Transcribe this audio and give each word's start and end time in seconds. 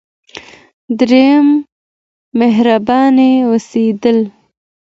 دریم: 0.97 1.47
مهربانه 2.39 3.29
اوسیدل. 3.49 4.19